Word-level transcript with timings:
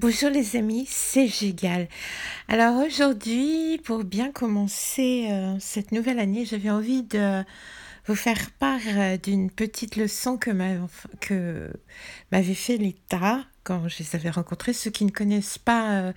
Bonjour 0.00 0.30
les 0.30 0.54
amis, 0.54 0.86
c'est 0.88 1.26
Gégal. 1.26 1.88
Alors 2.46 2.76
aujourd'hui, 2.76 3.80
pour 3.82 4.04
bien 4.04 4.30
commencer 4.30 5.26
euh, 5.28 5.56
cette 5.58 5.90
nouvelle 5.90 6.20
année, 6.20 6.44
j'avais 6.44 6.70
envie 6.70 7.02
de 7.02 7.42
vous 8.06 8.14
faire 8.14 8.52
part 8.60 8.78
euh, 8.86 9.16
d'une 9.16 9.50
petite 9.50 9.96
leçon 9.96 10.38
que 10.38 10.52
m'avait 12.30 12.54
fait 12.54 12.76
l'État 12.76 13.44
quand 13.64 13.88
je 13.88 13.98
les 13.98 14.14
avais 14.14 14.30
rencontrés. 14.30 14.72
Ceux 14.72 14.92
qui 14.92 15.04
ne 15.04 15.10
connaissent 15.10 15.58
pas 15.58 15.90
euh, 15.90 16.12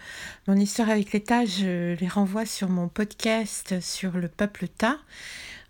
mon 0.48 0.58
histoire 0.58 0.92
avec 0.92 1.12
l'État, 1.12 1.46
je 1.46 1.96
les 1.96 2.08
renvoie 2.08 2.46
sur 2.46 2.70
mon 2.70 2.88
podcast 2.88 3.82
sur 3.82 4.12
le 4.12 4.28
peuple 4.28 4.68
Ta 4.68 5.00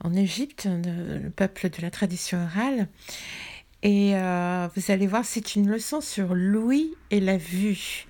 en 0.04 0.14
Égypte, 0.14 0.68
le 0.68 1.30
peuple 1.30 1.70
de 1.70 1.82
la 1.82 1.90
tradition 1.90 2.44
orale. 2.44 2.90
Et 3.84 4.16
euh, 4.16 4.68
vous 4.76 4.92
allez 4.92 5.08
voir, 5.08 5.26
c'est 5.26 5.56
une 5.56 5.70
leçon 5.70 6.02
sur 6.02 6.36
l'ouïe 6.36 6.94
et 7.10 7.20
la 7.20 7.38
vue. 7.38 8.06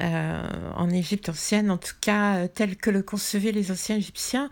Euh, 0.00 0.42
en 0.74 0.90
Égypte 0.90 1.28
ancienne, 1.28 1.70
en 1.70 1.76
tout 1.76 1.94
cas 2.00 2.38
euh, 2.38 2.48
tel 2.52 2.74
que 2.74 2.90
le 2.90 3.00
concevaient 3.00 3.52
les 3.52 3.70
anciens 3.70 3.96
Égyptiens, 3.96 4.50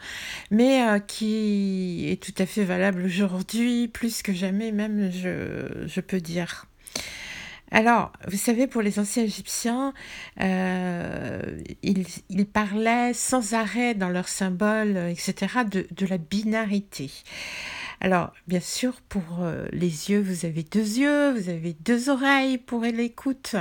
mais 0.53 0.85
qui 1.09 2.07
est 2.09 2.23
tout 2.23 2.35
à 2.41 2.47
fait 2.47 2.63
valable 2.63 3.03
aujourd'hui, 3.03 3.89
plus 3.89 4.23
que 4.23 4.33
jamais 4.33 4.71
même, 4.71 5.11
je, 5.11 6.01
peux 6.01 6.21
dire. 6.21 6.67
Alors, 7.75 8.13
vous 8.29 8.37
savez, 8.37 8.67
pour 8.67 8.83
les 8.83 8.99
anciens 8.99 9.25
Égyptiens, 9.25 9.95
ils, 10.39 12.05
ils, 12.29 12.47
parlaient 12.47 13.15
sans 13.15 13.55
arrêt 13.55 13.95
dans 13.95 14.11
leurs 14.11 14.29
symboles, 14.29 14.97
etc., 15.09 15.63
de, 15.69 15.87
de 15.91 16.07
la 16.07 16.19
binarité. 16.19 17.11
Alors, 18.05 18.33
bien 18.49 18.59
sûr, 18.59 19.01
pour 19.09 19.23
euh, 19.43 19.65
les 19.71 20.11
yeux, 20.11 20.21
vous 20.21 20.45
avez 20.45 20.65
deux 20.65 20.99
yeux, 20.99 21.31
vous 21.31 21.49
avez 21.49 21.73
deux 21.73 22.11
oreilles 22.11 22.59
pour 22.59 22.83
l'écoute. 22.83 23.55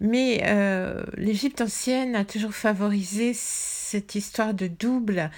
Mais 0.00 0.42
euh, 0.44 1.02
l'Égypte 1.16 1.60
ancienne 1.60 2.14
a 2.14 2.24
toujours 2.24 2.54
favorisé 2.54 3.32
cette 3.34 4.14
histoire 4.14 4.54
de 4.54 4.68
double 4.68 5.30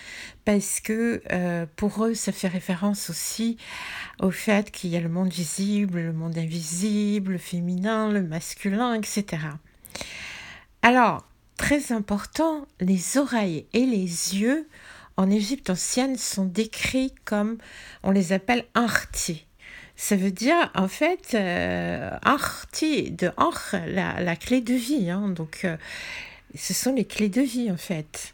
parce 0.44 0.80
que 0.80 1.22
euh, 1.33 1.67
pour 1.77 2.05
eux, 2.05 2.14
ça 2.14 2.33
fait 2.33 2.48
référence 2.48 3.08
aussi 3.08 3.56
au 4.20 4.30
fait 4.30 4.70
qu'il 4.70 4.91
y 4.91 4.97
a 4.97 5.00
le 5.00 5.08
monde 5.08 5.33
visible, 5.33 6.00
le 6.00 6.12
monde 6.12 6.36
invisible, 6.36 7.33
le 7.33 7.39
féminin, 7.39 8.11
le 8.11 8.22
masculin, 8.22 8.94
etc. 8.94 9.44
Alors, 10.83 11.24
très 11.56 11.92
important, 11.92 12.67
les 12.80 13.17
oreilles 13.17 13.67
et 13.72 13.86
les 13.86 14.39
yeux 14.39 14.69
en 15.17 15.30
Égypte 15.30 15.70
ancienne 15.70 16.17
sont 16.17 16.47
décrits 16.47 17.14
comme, 17.24 17.58
on 18.02 18.11
les 18.11 18.33
appelle 18.33 18.64
arti. 18.74 19.47
Ça 20.02 20.16
veut 20.16 20.30
dire, 20.30 20.56
en 20.74 20.88
fait, 20.88 21.34
euh, 21.34 22.08
de 22.10 23.30
or, 23.36 23.60
la, 23.86 24.34
clé 24.34 24.62
de 24.62 24.72
vie. 24.72 25.10
Hein. 25.10 25.28
donc, 25.28 25.60
euh, 25.64 25.76
ce 26.54 26.72
sont 26.72 26.94
les 26.94 27.04
clés 27.04 27.28
de 27.28 27.42
vie, 27.42 27.70
en 27.70 27.76
fait. 27.76 28.32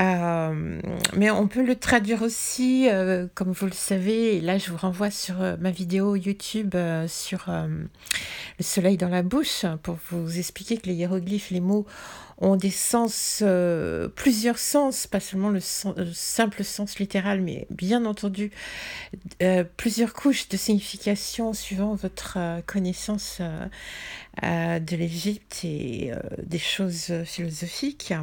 Euh, 0.00 0.80
mais 1.14 1.30
on 1.30 1.46
peut 1.46 1.62
le 1.62 1.76
traduire 1.76 2.22
aussi, 2.22 2.88
comme 3.34 3.52
vous 3.52 3.66
le 3.66 3.72
savez, 3.72 4.36
et 4.36 4.40
là 4.40 4.56
je 4.56 4.70
vous 4.70 4.78
renvoie 4.78 5.10
sur 5.10 5.36
ma 5.60 5.70
vidéo 5.70 6.16
YouTube 6.16 6.74
sur 7.06 7.44
le 7.48 8.64
soleil 8.64 8.96
dans 8.96 9.08
la 9.08 9.22
bouche, 9.22 9.66
pour 9.82 9.98
vous 10.10 10.38
expliquer 10.38 10.78
que 10.78 10.86
les 10.86 10.94
hiéroglyphes, 10.94 11.50
les 11.50 11.60
mots 11.60 11.86
ont 12.40 12.56
des 12.56 12.70
sens, 12.70 13.40
euh, 13.42 14.08
plusieurs 14.08 14.58
sens, 14.58 15.06
pas 15.06 15.20
seulement 15.20 15.50
le, 15.50 15.60
simple 15.60 16.64
sens 16.64 16.98
littéral, 16.98 17.40
mais 17.40 17.66
bien 17.70 18.04
entendu 18.04 18.52
euh, 19.42 19.64
plusieurs 19.76 20.12
couches 20.12 20.48
de 20.48 20.56
signification 20.56 21.52
suivant 21.52 21.94
votre 21.94 22.34
euh, 22.36 22.60
connaissance 22.64 23.40
de 24.40 24.96
l'Égypte 24.96 25.64
et 25.64 26.12
des 26.40 26.60
choses 26.60 27.12
philosophiques. 27.24 28.14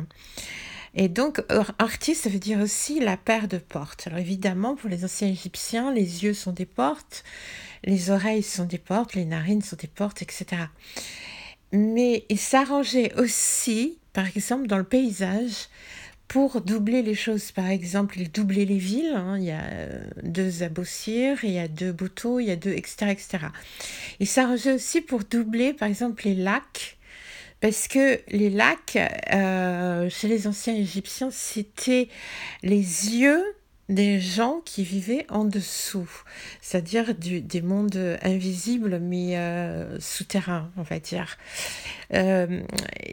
Et 0.93 1.09
donc, 1.09 1.43
artiste, 1.77 2.23
ça 2.23 2.29
veut 2.29 2.39
dire 2.39 2.59
aussi 2.59 3.01
la 3.01 3.17
paire 3.17 3.49
de 3.49 3.57
portes. 3.57 4.07
Alors 4.07 4.19
évidemment, 4.19 4.75
pour 4.75 4.89
les 4.89 5.03
anciens 5.03 5.27
Égyptiens, 5.27 5.91
les 5.91 6.23
yeux 6.23 6.33
sont 6.33 6.53
des 6.53 6.65
portes, 6.65 7.25
les 7.83 8.11
oreilles 8.11 8.43
sont 8.43 8.63
des 8.63 8.77
portes, 8.77 9.13
les 9.13 9.25
narines 9.25 9.61
sont 9.61 9.75
des 9.75 9.89
portes, 9.89 10.21
etc. 10.21 10.61
Mais 11.73 12.25
il 12.29 12.39
s'arrangeait 12.39 13.13
aussi 13.19 13.97
par 14.15 14.25
exemple, 14.35 14.67
dans 14.67 14.77
le 14.77 14.85
paysage, 14.85 15.67
pour 16.27 16.61
doubler 16.61 17.01
les 17.01 17.13
choses. 17.13 17.51
Par 17.51 17.67
exemple, 17.67 18.17
il 18.17 18.31
doublait 18.31 18.65
les 18.65 18.77
villes. 18.77 19.13
Hein. 19.13 19.37
il 19.37 19.43
y 19.43 19.51
a 19.51 19.61
euh, 19.61 20.03
deux 20.23 20.63
Abossir, 20.63 21.43
il 21.43 21.51
y 21.51 21.59
a 21.59 21.67
deux 21.67 21.91
Bouteaux, 21.91 22.39
il 22.39 22.47
y 22.47 22.51
a 22.51 22.55
deux, 22.55 22.71
etc., 22.71 23.11
etc. 23.11 23.37
Il 24.19 24.27
s'arrangeait 24.27 24.73
aussi 24.73 25.01
pour 25.01 25.25
doubler, 25.25 25.73
par 25.73 25.89
exemple, 25.89 26.23
les 26.25 26.33
lacs. 26.33 26.97
Parce 27.59 27.87
que 27.87 28.19
les 28.29 28.49
lacs, 28.49 28.97
euh, 29.33 30.09
chez 30.09 30.27
les 30.29 30.47
anciens 30.47 30.75
Égyptiens, 30.75 31.29
c'était 31.29 32.07
les 32.63 32.77
yeux 33.17 33.43
des 33.87 34.19
gens 34.19 34.61
qui 34.65 34.83
vivaient 34.83 35.27
en 35.29 35.45
dessous, 35.45 36.09
c'est-à-dire 36.61 37.13
des 37.13 37.61
mondes 37.61 38.17
invisibles 38.23 38.99
mais 38.99 39.37
euh, 39.37 39.99
souterrains, 39.99 40.71
on 40.77 40.81
va 40.81 40.99
dire. 40.99 41.37
Euh, 42.13 42.61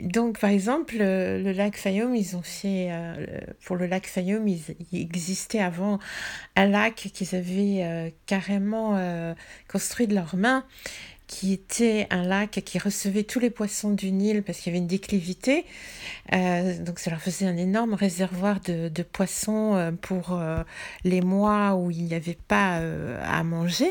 donc, 0.03 0.39
par 0.39 0.51
exemple, 0.51 0.97
le, 0.99 1.53
lac 1.53 1.77
Fayoum, 1.77 2.15
ils 2.15 2.37
ont 2.37 2.43
fait, 2.43 2.89
euh, 2.91 3.41
pour 3.65 3.77
le 3.77 3.87
lac 3.87 4.07
Fayoum, 4.07 4.49
il, 4.49 4.63
existait 4.93 5.61
avant 5.61 5.99
un 6.57 6.67
lac 6.67 6.95
qu'ils 6.95 7.35
avaient 7.35 8.15
carrément 8.27 8.99
construit 9.69 10.07
de 10.07 10.15
leurs 10.15 10.37
mains 10.37 10.65
qui 11.33 11.55
était 11.55 12.07
un 12.11 12.25
lac 12.25 12.61
qui 12.63 12.79
recevait 12.79 13.23
tous 13.23 13.41
les 13.41 13.49
poissons 13.49 13.91
du 13.91 14.13
Nil 14.13 14.43
parce 14.43 14.59
qu'il 14.59 14.71
y 14.71 14.77
avait 14.77 14.83
une 14.83 14.87
déclivité. 14.87 15.65
Euh, 16.35 16.79
donc 16.79 16.99
ça 16.99 17.11
leur 17.11 17.23
faisait 17.23 17.47
un 17.47 17.57
énorme 17.57 17.95
réservoir 17.95 18.61
de, 18.61 19.03
poissons 19.03 19.75
euh, 19.75 19.93
pour 19.93 20.35
euh, 20.35 20.63
les 21.05 21.23
mois 21.23 21.75
où 21.75 21.91
il 21.91 22.05
n'y 22.05 22.15
avait 22.15 22.37
pas 22.49 22.83
à 23.23 23.43
manger. 23.45 23.91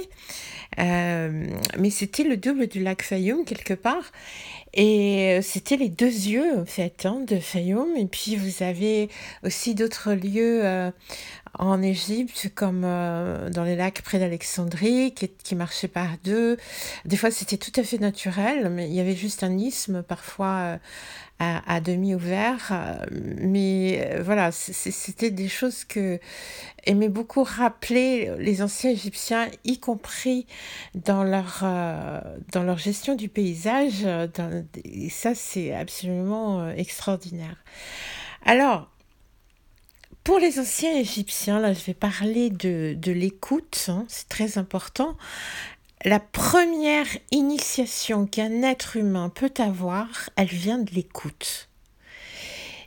mais 0.78 1.90
c'était 1.90 2.24
le 2.24 2.38
double 2.38 2.68
du 2.68 2.84
lac 2.84 3.02
Fayoum 3.02 3.44
quelque 3.44 3.74
part. 3.74 4.12
Et 4.74 5.40
c'était 5.42 5.76
les 5.76 5.90
deux 5.90 6.06
yeux 6.06 6.60
en 6.60 6.66
fait 6.66 7.08
hein, 7.08 7.24
de 7.28 7.40
Fayoum. 7.40 7.98
Et 7.98 8.06
puis 8.06 8.36
vous 8.36 8.62
avez 8.62 9.10
aussi 9.44 9.74
d'autres 9.74 10.14
lieux 10.14 10.92
en 11.62 11.84
Égypte, 11.84 12.52
comme 12.56 12.82
euh, 12.84 13.52
dans 13.52 13.64
les 13.64 13.76
lacs 13.76 14.02
près 14.02 14.18
d'Alexandrie, 14.18 15.14
qui, 15.14 15.30
qui 15.30 15.54
marchaient 15.54 15.88
par 15.88 16.10
deux. 16.24 16.58
Des 17.06 17.18
fois, 17.18 17.30
c'était 17.30 17.58
tout 17.58 17.80
à 17.80 17.84
fait 17.84 18.00
naturel, 18.00 18.70
mais 18.72 18.88
il 18.88 18.94
y 18.94 19.00
avait 19.00 19.16
juste 19.16 19.44
un 19.44 19.56
isthme, 19.60 20.02
parfois 20.02 20.58
euh, 20.58 20.78
à, 21.38 21.80
demi 21.80 22.16
ouvert. 22.16 22.70
Euh, 22.72 23.06
mais 23.12 24.20
voilà, 24.22 24.52
c'était 24.52 25.30
des 25.30 25.48
choses 25.48 25.86
que 25.86 26.20
aimaient 26.88 27.10
beaucoup 27.10 27.44
rappeler 27.44 28.32
les 28.40 28.64
anciens 28.64 28.90
Égyptiens, 28.90 29.48
y 29.64 29.80
compris 29.80 30.48
dans 30.96 31.24
leur, 31.24 31.64
dans 32.52 32.64
leur 32.64 32.80
gestion 32.80 33.14
du 33.16 33.30
paysage. 33.30 34.08
et 34.84 35.10
ça, 35.10 35.36
c'est 35.36 35.76
absolument 35.76 36.72
extraordinaire. 36.72 37.64
Alors, 38.46 38.91
pour 40.24 40.40
les 40.40 40.60
anciens 40.60 40.96
Égyptiens, 40.96 41.60
là 41.60 41.74
je 41.74 41.84
vais 41.84 41.94
parler 41.94 42.50
de, 42.50 43.12
l'écoute, 43.12 43.86
hein, 43.88 44.06
c'est 44.08 44.30
très 44.30 44.58
important. 44.58 45.18
La 46.04 46.20
première 46.20 47.08
initiation 47.32 48.26
qu'un 48.26 48.64
être 48.64 48.98
humain 48.98 49.30
peut 49.30 49.54
avoir, 49.58 50.30
elle 50.36 50.48
vient 50.48 50.80
de 50.80 50.92
l'écoute. 50.92 51.70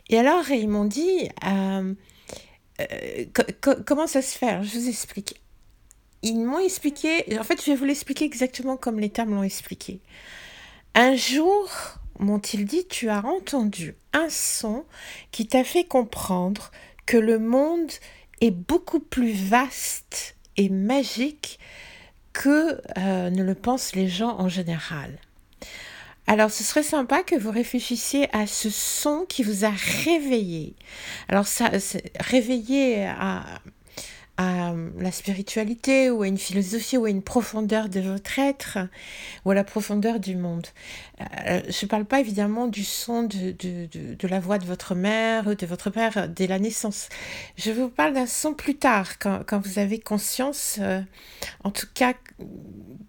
Et 0.09 0.17
alors 0.17 0.49
ils 0.49 0.69
m'ont 0.69 0.85
dit, 0.85 1.29
euh, 1.45 1.93
euh, 2.81 3.25
comment 3.85 4.07
ça 4.07 4.21
se 4.21 4.37
fait? 4.37 4.63
Je 4.63 4.77
vous 4.77 4.89
explique. 4.89 5.41
Ils 6.21 6.39
m'ont 6.39 6.59
expliqué, 6.59 7.37
en 7.39 7.43
fait 7.43 7.61
je 7.61 7.71
vais 7.71 7.77
vous 7.77 7.85
l'expliquer 7.85 8.25
exactement 8.25 8.77
comme 8.77 8.99
les 8.99 9.09
termes 9.09 9.35
l'ont 9.35 9.43
expliqué. 9.43 9.99
Un 10.93 11.15
jour, 11.15 11.69
m'ont-ils 12.19 12.65
dit, 12.65 12.85
tu 12.87 13.09
as 13.09 13.25
entendu 13.25 13.95
un 14.13 14.29
son 14.29 14.85
qui 15.31 15.47
t'a 15.47 15.63
fait 15.63 15.83
comprendre 15.83 16.71
que 17.05 17.17
le 17.17 17.39
monde 17.39 17.91
est 18.41 18.51
beaucoup 18.51 18.99
plus 18.99 19.33
vaste 19.33 20.35
et 20.57 20.69
magique 20.69 21.59
que 22.33 22.81
euh, 22.97 23.29
ne 23.29 23.43
le 23.43 23.55
pensent 23.55 23.95
les 23.95 24.07
gens 24.07 24.37
en 24.39 24.49
général. 24.49 25.17
Alors, 26.27 26.49
ce 26.49 26.63
serait 26.63 26.83
sympa 26.83 27.21
que 27.21 27.35
vous 27.35 27.51
réfléchissiez 27.51 28.27
à 28.35 28.47
ce 28.47 28.69
son 28.69 29.25
qui 29.29 29.43
vous 29.43 29.63
a 29.63 29.71
réveillé. 30.05 30.75
Alors, 31.29 31.45
ça, 31.45 31.69
réveillé 32.19 33.05
à, 33.05 33.45
à 34.37 34.73
la 34.99 35.11
spiritualité 35.11 36.09
ou 36.11 36.21
à 36.23 36.27
une 36.27 36.37
philosophie 36.37 36.97
ou 36.97 37.05
à 37.05 37.09
une 37.09 37.21
profondeur 37.21 37.87
de 37.87 38.01
votre 38.01 38.37
être 38.37 38.79
ou 39.45 39.51
à 39.51 39.55
la 39.55 39.63
profondeur 39.63 40.19
du 40.19 40.35
monde. 40.35 40.67
Euh, 41.21 41.61
je 41.69 41.85
ne 41.85 41.89
parle 41.89 42.03
pas 42.03 42.19
évidemment 42.19 42.67
du 42.67 42.83
son 42.83 43.23
de, 43.23 43.51
de, 43.51 43.87
de, 44.15 44.27
la 44.27 44.41
voix 44.41 44.57
de 44.57 44.65
votre 44.65 44.93
mère 44.93 45.47
ou 45.47 45.55
de 45.55 45.65
votre 45.65 45.89
père 45.89 46.27
dès 46.27 46.47
la 46.47 46.59
naissance. 46.59 47.07
Je 47.55 47.71
vous 47.71 47.87
parle 47.87 48.13
d'un 48.13 48.27
son 48.27 48.53
plus 48.53 48.75
tard, 48.75 49.19
quand, 49.19 49.41
quand 49.45 49.59
vous 49.59 49.79
avez 49.79 49.99
conscience, 49.99 50.79
euh, 50.81 51.01
en 51.63 51.71
tout 51.71 51.87
cas 51.93 52.13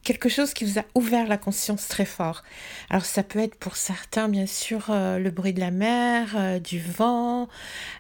quelque 0.05 0.29
chose 0.29 0.55
qui 0.55 0.65
vous 0.65 0.79
a 0.79 0.85
ouvert 0.95 1.27
la 1.27 1.37
conscience 1.37 1.89
très 1.89 2.05
fort. 2.05 2.45
Alors 2.91 3.05
ça 3.05 3.25
peut 3.25 3.41
être 3.41 3.57
pour 3.57 3.75
certains 3.75 4.29
bien 4.29 4.47
sûr 4.47 4.87
euh, 4.91 5.19
le 5.19 5.31
bruit 5.31 5.53
de 5.53 5.59
la 5.59 5.73
mer, 5.73 6.61
du 6.61 6.79
vent 6.81 7.49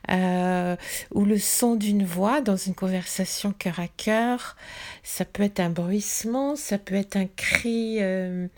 ou 0.09 1.25
le 1.25 1.39
son 1.39 1.75
d'une 1.75 2.05
voix 2.05 2.41
dans 2.41 2.57
une 2.57 2.75
conversation 2.75 3.16
cœur 3.59 3.81
à 3.81 3.89
cœur. 3.89 4.57
Ça 5.03 5.25
peut 5.25 5.43
être 5.43 5.61
un 5.61 5.71
bruissement, 5.71 6.57
ça 6.57 6.79
peut 6.79 6.95
être 6.95 7.17
un 7.17 7.27
cri 7.27 7.99
euh, 8.01 8.49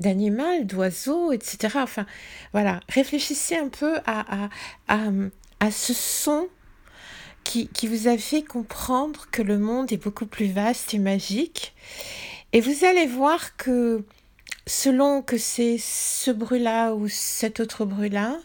d'animal, 0.00 0.66
d'oiseau, 0.66 1.32
etc. 1.32 1.78
Enfin, 1.82 2.06
voilà, 2.52 2.80
réfléchissez 2.88 3.56
un 3.56 3.68
peu 3.68 3.98
à, 4.06 4.48
à, 4.88 5.10
à, 5.60 5.70
ce 5.70 5.94
son 5.94 6.48
qui, 7.44 7.68
qui, 7.68 7.86
vous 7.86 8.08
a 8.08 8.18
fait 8.18 8.42
comprendre 8.42 9.26
que 9.30 9.42
le 9.42 9.58
monde 9.58 9.92
est 9.92 10.02
beaucoup 10.02 10.26
plus 10.26 10.46
vaste 10.46 10.94
et 10.94 10.98
magique. 10.98 11.74
Et 12.52 12.60
vous 12.60 12.84
allez 12.84 13.06
voir 13.06 13.56
que 13.56 14.04
selon 14.66 15.22
que 15.22 15.38
c'est 15.38 15.76
ce 15.78 16.30
bruit-là 16.30 16.94
ou 16.94 17.08
cet 17.08 17.60
autre 17.60 17.84
bruit-là, 17.84 18.38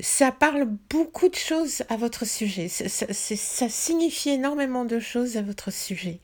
ça 0.00 0.30
parle 0.30 0.66
beaucoup 0.90 1.28
de 1.28 1.34
choses 1.34 1.82
à 1.88 1.96
votre 1.96 2.26
sujet. 2.26 2.68
Ça, 2.68 2.88
ça, 2.88 3.68
signifie 3.68 4.30
énormément 4.30 4.84
de 4.84 5.00
choses 5.00 5.36
à 5.36 5.42
votre 5.42 5.72
sujet. 5.72 6.20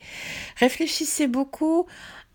Réfléchissez 0.57 1.27
beaucoup 1.27 1.87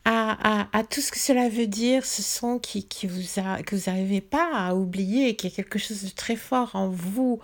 à, 0.05 0.67
à, 0.73 0.85
tout 0.85 1.01
ce 1.03 1.13
que 1.13 1.19
cela 1.19 1.49
veut 1.49 1.67
dire, 1.67 2.07
ce 2.07 2.23
son 2.23 2.59
qui, 2.59 2.89
qui 2.89 3.07
vous 3.07 3.41
a, 3.41 3.63
que 3.63 3.77
vous 3.77 3.91
n'arrivez 3.91 4.23
pas 4.23 4.51
à 4.55 4.75
oublier, 4.75 5.37
qui 5.37 5.49
est 5.49 5.51
quelque 5.51 5.79
chose 5.79 6.03
de 6.03 6.09
très 6.09 6.37
fort 6.37 6.71
en 6.75 6.89
vous, 6.89 7.41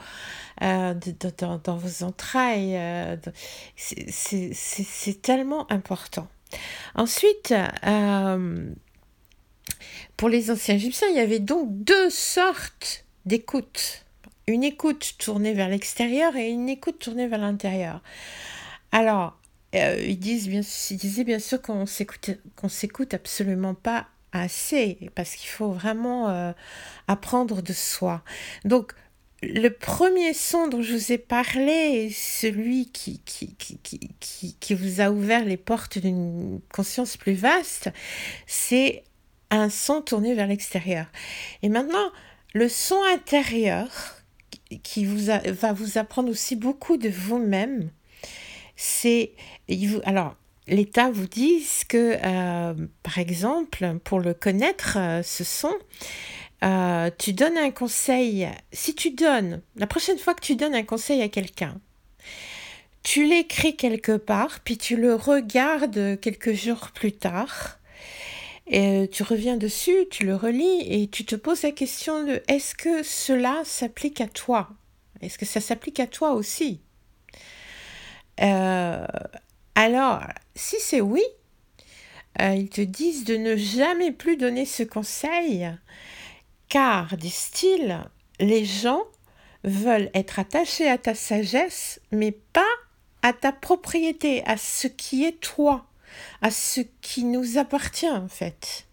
euh, 0.62 0.94
dans, 1.38 1.58
dans, 1.58 1.76
vos 1.76 2.05
entrailles. 2.05 2.76
Euh, 2.76 3.17
C'est 3.76 5.23
tellement 5.23 5.70
important. 5.70 6.26
Ensuite, 6.94 7.52
euh, 7.87 8.70
pour 10.17 10.29
les 10.29 10.50
anciens 10.50 10.76
égyptiens, 10.76 11.08
il 11.11 11.17
y 11.17 11.20
avait 11.20 11.40
donc 11.40 11.69
deux 11.70 12.08
sortes 12.08 13.04
d'écoute. 13.26 14.05
Une 14.47 14.62
écoute 14.62 15.15
tournée 15.19 15.55
vers 15.55 15.69
l'extérieur 15.69 16.37
et 16.37 16.49
une 16.49 16.69
écoute 16.69 16.99
tournée 16.99 17.26
vers 17.26 17.38
l'intérieur. 17.38 18.03
Alors, 18.93 19.38
euh, 19.75 19.97
ils, 20.06 20.19
disent 20.19 20.49
bien, 20.49 20.61
ils 20.91 20.97
disaient 20.97 21.25
bien 21.25 21.38
sûr 21.38 21.61
qu'on 21.61 21.87
s'écoute, 21.87 22.31
qu'on 22.55 22.69
s'écoute 22.69 23.15
absolument 23.15 23.75
pas 23.75 24.06
assez, 24.32 24.99
parce 25.15 25.35
qu'il 25.35 25.49
faut 25.49 25.71
vraiment 25.71 26.29
euh, 26.29 26.53
apprendre 27.09 27.62
de 27.62 27.73
soi. 27.73 28.23
Donc, 28.65 28.93
le 29.43 29.69
premier 29.69 30.32
son 30.32 30.69
dont 30.69 30.82
je 30.82 30.94
vous 30.94 31.12
ai 31.12 31.19
parlé, 31.19 32.11
celui 32.11 32.91
qui, 32.91 33.21
qui, 33.25 33.55
qui, 33.56 33.79
qui, 34.21 34.55
qui 34.55 34.75
vous 34.75 35.00
a 35.00 35.11
ouvert 35.11 35.44
les 35.44 35.56
portes 35.56 35.99
d'une 35.99 36.61
conscience 36.73 37.17
plus 37.17 37.35
vaste, 37.35 37.91
c'est 38.47 39.05
un 39.50 39.69
son 39.69 40.03
tourné 40.03 40.35
vers 40.35 40.47
l'extérieur. 40.47 41.06
Et 41.62 41.69
maintenant, 41.69 42.11
le 42.55 42.69
son 42.69 43.03
intérieur 43.12 43.89
qui 44.83 45.05
va 45.05 45.73
vous 45.73 45.99
apprendre 45.99 46.31
aussi 46.31 46.56
beaucoup 46.56 46.97
de 46.97 47.09
vous-même, 47.09 47.91
c'est 48.77 49.33
alors 50.05 50.37
l'État 50.67 51.11
vous 51.11 51.27
dit 51.27 51.67
que 51.89 52.17
euh, 52.25 52.75
par 53.03 53.19
exemple 53.19 53.99
pour 54.05 54.21
le 54.21 54.35
connaître 54.35 54.97
euh, 54.99 55.23
ce 55.23 55.45
son, 55.45 55.75
euh, 56.62 57.11
tu 57.19 57.33
donnes 57.33 57.59
un 57.59 57.71
conseil. 57.71 58.49
Si 58.73 58.95
tu 58.95 59.11
donnes 59.11 59.61
la 59.77 59.87
prochaine 59.87 60.19
fois 60.19 60.35
que 60.35 60.45
tu 60.45 60.57
donnes 60.57 60.75
un 60.75 60.85
conseil 60.85 61.23
à 61.23 61.29
quelqu'un, 61.29 61.79
tu 63.03 63.27
l'écris 63.27 63.77
quelque 63.77 64.17
part, 64.17 64.61
puis 64.61 64.79
tu 64.79 64.97
le 64.97 65.15
regardes 65.15 66.19
quelques 66.21 66.55
jours 66.55 66.91
plus 66.95 67.12
tard 67.12 67.79
euh, 68.72 69.06
tu 69.06 69.22
reviens 69.22 69.56
dessus, 69.56 70.06
tu 70.11 70.25
le 70.25 70.34
relis 70.34 70.81
et 70.88 71.08
tu 71.08 71.25
te 71.25 71.37
poses 71.37 71.62
la 71.62 71.72
question 71.72 72.25
de 72.25 72.43
est-ce 72.49 72.75
que 72.75 73.02
cela 73.02 73.62
s'applique 73.64 74.20
à 74.20 74.26
toi? 74.26 74.70
Est-ce 75.20 75.38
que 75.38 75.46
ça 75.46 75.61
s'applique 75.61 76.00
à 76.00 76.06
toi 76.06 76.32
aussi? 76.32 76.81
Euh, 78.40 79.06
Alors, 79.75 80.22
si 80.55 80.76
c'est 80.81 81.00
oui, 81.00 81.22
euh, 82.40 82.55
ils 82.55 82.70
te 82.70 82.81
disent 82.81 83.25
de 83.25 83.37
ne 83.37 83.55
jamais 83.56 84.12
plus 84.12 84.37
donner 84.37 84.64
ce 84.64 84.82
conseil, 84.82 85.70
car, 86.69 87.16
disent-ils, 87.16 88.00
les 88.40 88.64
gens 88.64 89.02
veulent 89.62 90.11
être 90.14 90.38
attachés 90.38 90.88
à 90.88 90.99
ta 90.99 91.14
sagesse, 91.14 92.00
mais 92.11 92.32
pas 92.32 92.62
à 93.22 93.32
ta 93.32 93.52
propriété, 93.52 94.43
à 94.46 94.56
ce 94.56 94.87
qui 94.87 95.25
est 95.25 95.40
toi 95.40 95.87
à 96.43 96.50
ce 96.50 96.81
qui 97.00 97.25
nous 97.25 97.58
appartient 97.58 98.08
en 98.11 98.28
fait. 98.28 98.87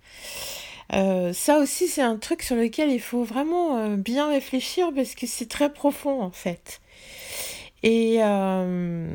Euh, 0.94 1.32
ça 1.34 1.60
aussi, 1.60 1.88
c'est 1.88 2.02
un 2.02 2.18
truc 2.18 2.42
sur 2.44 2.56
lequel 2.56 2.92
il 2.92 3.00
faut 3.00 3.24
vraiment 3.24 3.78
euh, 3.78 3.96
bien 3.96 4.30
réfléchir 4.30 4.92
parce 4.94 5.16
que 5.16 5.26
c'est 5.26 5.48
très 5.48 5.72
profond 5.72 6.22
en 6.22 6.32
fait. 6.32 6.82
Et 7.84 8.18
euh, 8.22 9.08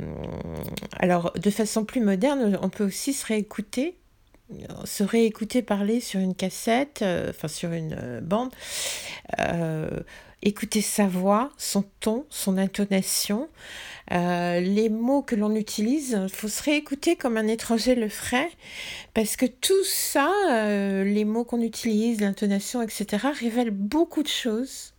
alors, 0.99 1.33
de 1.35 1.51
façon 1.51 1.85
plus 1.85 2.01
moderne, 2.01 2.59
on 2.63 2.69
peut 2.69 2.85
aussi 2.85 3.13
se 3.13 3.25
réécouter, 3.27 3.97
se 4.85 5.05
réécouter 5.05 5.63
parler 5.63 6.01
sur 6.01 6.19
une 6.19 6.35
cassette, 6.35 7.05
enfin 7.29 7.47
sur 7.47 7.71
une 7.71 8.21
bande, 8.23 8.51
écouter 10.43 10.81
sa 10.81 11.07
voix, 11.07 11.51
son 11.57 11.85
ton, 12.01 12.25
son 12.29 12.59
intonation, 12.59 13.49
euh, 14.13 14.61
les 14.61 14.89
mots 14.89 15.23
que 15.23 15.35
l'on 15.35 15.55
utilise, 15.55 16.19
il 16.23 16.33
faut 16.33 16.49
se 16.49 16.63
réécouter 16.63 17.17
comme 17.17 17.37
un 17.37 17.49
étranger 17.49 17.95
le 17.95 18.09
ferait, 18.09 18.51
parce 19.15 19.37
que 19.37 19.47
tout 19.47 19.85
ça, 19.85 20.31
euh, 20.51 21.05
les 21.05 21.25
mots 21.25 21.45
qu'on 21.45 21.61
utilise, 21.61 22.21
l'intonation, 22.21 22.83
etc., 22.83 23.29
révèlent 23.39 23.71
beaucoup 23.71 24.23
de 24.23 24.29
choses. 24.29 24.95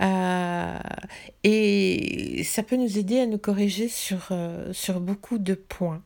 Euh, 0.00 0.78
et 1.44 2.42
ça 2.44 2.62
peut 2.62 2.76
nous 2.76 2.98
aider 2.98 3.20
à 3.20 3.26
nous 3.26 3.38
corriger 3.38 3.88
sur, 3.88 4.32
sur 4.72 5.00
beaucoup 5.00 5.38
de 5.38 5.54
points. 5.54 6.02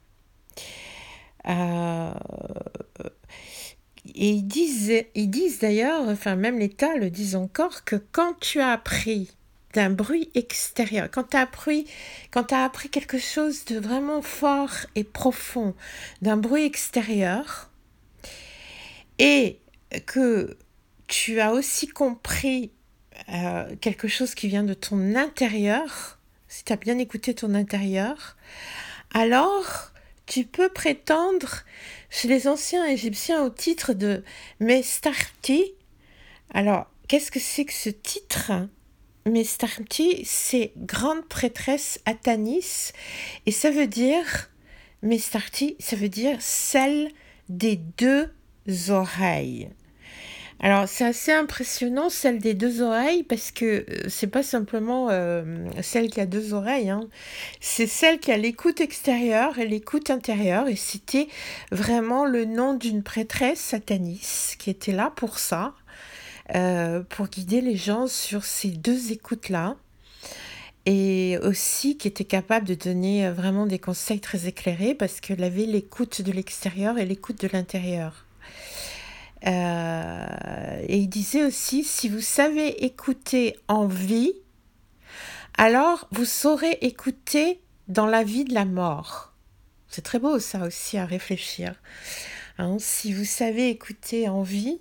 Et 4.07 4.31
ils 4.31 4.47
disent, 4.47 5.05
ils 5.15 5.31
disent 5.31 5.61
d'ailleurs, 5.61 6.09
enfin 6.09 6.35
même 6.37 6.59
l'État 6.59 6.97
le 6.97 7.11
dit 7.11 7.37
encore, 7.37 7.85
que 7.85 7.97
quand 7.97 8.39
tu 8.41 8.61
as 8.61 8.71
appris 8.71 9.31
d'un 9.75 9.91
bruit 9.91 10.31
extérieur, 10.35 11.09
quand 11.11 11.31
tu 11.31 11.37
as 11.37 11.41
appris, 11.41 11.87
quand 12.31 12.53
as 12.53 12.65
appris 12.65 12.89
quelque 12.89 13.19
chose 13.19 13.65
de 13.65 13.79
vraiment 13.79 14.21
fort 14.21 14.75
et 14.95 15.05
profond, 15.05 15.75
d'un 16.21 16.37
bruit 16.37 16.65
extérieur, 16.65 17.71
et 19.19 19.61
que 20.07 20.57
tu 21.07 21.41
as 21.41 21.53
aussi 21.53 21.87
compris 21.87 22.73
euh, 23.29 23.77
quelque 23.81 24.09
chose 24.09 24.35
qui 24.35 24.49
vient 24.49 24.65
de 24.65 24.75
ton 24.75 25.15
intérieur, 25.15 26.19
si 26.49 26.65
tu 26.65 26.73
as 26.73 26.77
bien 26.77 26.99
écouté 26.99 27.35
ton 27.35 27.55
intérieur, 27.55 28.37
alors 29.15 29.92
tu 30.33 30.45
peux 30.45 30.71
prétendre 30.71 31.63
chez 32.09 32.27
les 32.27 32.49
anciens 32.49 32.87
égyptiens 32.87 33.45
au 33.45 33.51
titre 33.51 33.93
de 33.93 34.25
Mestarti. 34.61 35.75
Alors, 36.55 36.87
qu'est-ce 37.07 37.31
que 37.31 37.39
c'est 37.39 37.67
que 37.67 37.73
ce 37.75 37.91
titre? 37.91 38.51
Mestarti, 39.27 40.23
c'est 40.25 40.73
grande 40.79 41.29
prêtresse 41.29 42.01
Atanis, 42.07 42.93
et 43.45 43.53
ça 43.53 43.71
veut 43.71 43.87
dire, 43.87 44.49
Mestarti, 45.03 45.77
ça 45.79 45.97
veut 45.97 46.09
dire 46.09 46.39
celle 46.41 47.11
des 47.51 47.77
deux 47.77 48.33
oreilles. 48.89 49.69
Alors 50.65 50.87
c'est 50.87 51.05
assez 51.05 51.33
impressionnant 51.33 52.09
celle 52.09 52.39
des 52.39 52.55
deux 52.55 52.83
oreilles 52.83 53.25
parce 53.25 53.51
que 53.51 53.85
euh, 53.89 54.09
c'est 54.09 54.29
pas 54.29 54.45
simplement 54.45 55.09
euh, 55.11 55.67
celle 55.83 56.09
qui 56.09 56.21
a 56.21 56.27
deux 56.27 56.55
oreilles, 56.55 56.89
hein. 56.89 57.09
c'est 57.61 57.89
celle 57.89 58.21
qui 58.21 58.31
a 58.31 58.37
l'écoute 58.37 58.81
extérieure 58.81 59.59
et 59.59 59.67
l'écoute 59.67 60.11
intérieure 60.11 60.69
et 60.69 60.77
c'était 60.77 61.27
vraiment 61.73 62.25
le 62.25 62.45
nom 62.45 62.75
d'une 62.75 63.03
prêtresse 63.03 63.59
satanis 63.59 64.55
qui 64.57 64.71
était 64.71 64.93
là 64.93 65.13
pour 65.17 65.41
ça, 65.41 65.75
euh, 66.55 67.03
pour 67.09 67.27
guider 67.27 67.61
les 67.61 67.77
gens 67.77 68.07
sur 68.07 68.45
ces 68.45 68.69
deux 68.69 69.11
écoutes-là 69.11 69.75
et 70.87 71.39
aussi 71.43 71.97
qui 71.97 72.07
était 72.07 72.25
capable 72.25 72.69
de 72.69 72.75
donner 72.75 73.29
vraiment 73.31 73.67
des 73.67 73.81
conseils 73.81 74.21
très 74.21 74.47
éclairés 74.47 74.95
parce 74.95 75.21
qu'elle 75.21 75.43
avait 75.43 75.67
l'écoute 75.67 76.23
de 76.23 76.31
l'extérieur 76.31 76.99
et 76.99 77.05
l'écoute 77.05 77.41
de 77.41 77.49
l'intérieur. 77.53 78.27
Euh, 79.47 80.83
et 80.87 80.99
il 80.99 81.09
disait 81.09 81.45
aussi, 81.45 81.85
si 81.85 82.09
vous 82.09 82.21
savez 82.21 82.85
écouter 82.85 83.57
en 83.69 83.87
vie, 83.87 84.33
alors 85.59 86.09
vous 86.13 86.25
saurez 86.25 86.79
écouter 86.81 87.61
dans 87.89 88.07
la 88.07 88.23
vie 88.23 88.45
de 88.45 88.55
la 88.55 88.65
mort. 88.65 89.33
C'est 89.89 90.03
très 90.03 90.19
beau 90.19 90.39
ça 90.39 90.65
aussi 90.65 90.97
à 90.97 91.05
réfléchir. 91.05 91.75
Hein, 92.59 92.77
si 92.79 93.13
vous 93.13 93.25
savez 93.25 93.69
écouter 93.69 94.29
en 94.29 94.43
vie, 94.43 94.81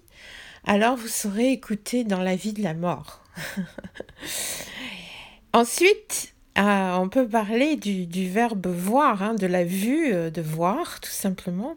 alors 0.65 0.95
vous 0.95 1.07
saurez 1.07 1.51
écouter 1.51 2.03
dans 2.03 2.21
la 2.21 2.35
vie 2.35 2.53
de 2.53 2.63
la 2.63 2.73
mort. 2.73 3.21
Ensuite, 5.53 6.33
euh, 6.57 6.93
on 6.93 7.09
peut 7.09 7.27
parler 7.27 7.75
du, 7.75 8.29
verbe 8.29 8.67
voir, 8.67 9.23
hein, 9.23 9.33
de 9.33 9.47
la 9.47 9.63
vue, 9.63 10.13
euh, 10.13 10.29
de 10.29 10.41
voir, 10.41 10.99
tout 11.01 11.11
simplement. 11.11 11.75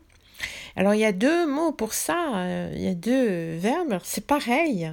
Alors, 0.77 0.95
il 0.95 1.01
y 1.01 1.05
a 1.05 1.13
deux 1.13 1.47
mots 1.47 1.73
pour 1.73 1.95
ça, 1.95 2.37
euh, 2.37 2.73
il 2.75 2.83
y 2.83 2.89
a 2.89 2.95
deux 2.95 3.57
verbes, 3.57 3.99
c'est 4.03 4.27
pareil. 4.27 4.93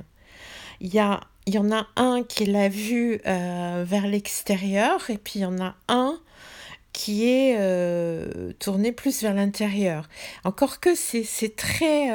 Il 0.79 0.93
y, 0.93 0.99
a, 0.99 1.21
il 1.45 1.53
y 1.53 1.57
en 1.57 1.71
a 1.71 1.87
un 1.95 2.23
qui 2.23 2.43
est 2.43 2.47
la 2.47 2.69
vue 2.69 3.21
vers 3.23 4.07
l'extérieur, 4.07 5.09
et 5.09 5.17
puis 5.17 5.33
il 5.35 5.41
y 5.41 5.45
en 5.45 5.59
a 5.59 5.75
un 5.87 6.19
qui 6.91 7.29
est 7.29 7.55
tourné 8.57 8.91
plus 8.91 9.21
vers 9.21 9.35
l'intérieur. 9.35 10.09
Encore 10.43 10.79
que 10.79 10.95
c'est 10.95 11.55
très, 11.55 12.09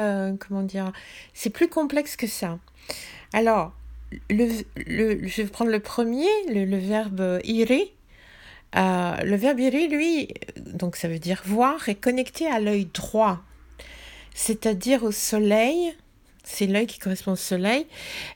comment 0.45 0.63
dire, 0.63 0.91
c'est 1.33 1.49
plus 1.49 1.69
complexe 1.69 2.17
que 2.17 2.27
ça. 2.27 2.59
Alors, 3.31 3.71
le, 4.29 4.47
je 4.77 5.41
vais 5.41 5.47
prendre 5.47 5.71
le 5.71 5.79
premier, 5.79 6.27
le, 6.49 6.77
verbe 6.77 7.39
iri. 7.43 7.91
Euh, 8.75 9.15
le 9.23 9.35
verbe 9.35 9.59
iri, 9.59 9.87
lui, 9.87 10.33
donc 10.57 10.95
ça 10.97 11.07
veut 11.07 11.19
dire 11.19 11.41
voir, 11.45 11.87
est 11.89 11.95
connecté 11.95 12.47
à 12.47 12.59
l'œil 12.59 12.85
droit, 12.85 13.39
c'est-à-dire 14.33 15.03
au 15.03 15.11
soleil. 15.11 15.95
C'est 16.43 16.67
l'œil 16.67 16.87
qui 16.87 16.99
correspond 16.99 17.33
au 17.33 17.37
soleil, 17.37 17.87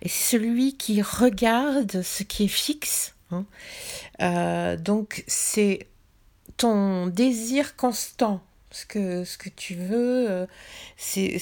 et 0.02 0.10
celui 0.10 0.76
qui 0.76 1.02
regarde 1.02 2.02
ce 2.02 2.24
qui 2.24 2.46
est 2.46 2.50
fixe. 2.50 3.16
Hein. 3.32 3.46
Euh, 4.22 4.76
donc 4.76 5.24
c'est 5.28 5.88
ton 6.58 7.08
désir 7.08 7.76
constant, 7.76 8.44
ce 8.72 8.86
que, 8.86 9.24
ce 9.24 9.38
que 9.38 9.50
tu 9.50 9.76
veux, 9.76 10.30
euh, 10.30 10.46
c'est 10.98 11.40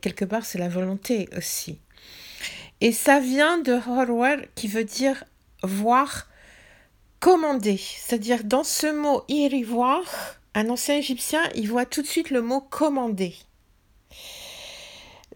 quelque 0.00 0.24
part 0.24 0.44
c'est 0.44 0.58
la 0.58 0.68
volonté 0.68 1.28
aussi. 1.36 1.78
Et 2.80 2.92
ça 2.92 3.20
vient 3.20 3.58
de 3.58 3.72
Horwer 3.72 4.48
qui 4.54 4.68
veut 4.68 4.84
dire 4.84 5.24
voir, 5.62 6.28
commander. 7.20 7.78
C'est-à-dire 7.78 8.44
dans 8.44 8.64
ce 8.64 8.86
mot 8.86 9.22
irivoir, 9.28 10.02
un 10.54 10.70
ancien 10.70 10.96
égyptien, 10.96 11.42
il 11.54 11.68
voit 11.68 11.86
tout 11.86 12.02
de 12.02 12.06
suite 12.06 12.30
le 12.30 12.42
mot 12.42 12.60
commander. 12.60 13.34